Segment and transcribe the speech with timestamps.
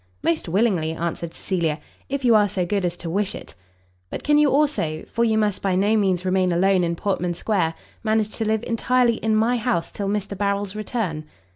[0.23, 3.53] "Most willingly," answered Cecilia, "if you are so good as to wish it."
[4.09, 7.75] "But can you also for you must by no means remain alone in Portman Square
[8.03, 11.25] manage to live entirely in my house till Mr Harrel's return?"